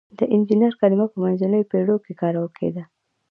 د 0.17 0.19
انجینر 0.35 0.73
کلمه 0.81 1.05
په 1.11 1.17
منځنیو 1.23 1.69
پیړیو 1.71 2.03
کې 2.05 2.13
کارول 2.21 2.49
کیده. 2.59 2.83